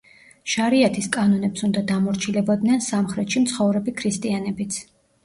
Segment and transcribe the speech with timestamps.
[0.51, 4.81] შარიათის კანონებს უნდა დამორჩილებოდნენ სამხრეთში მცხოვრები ქრისტიანებიც.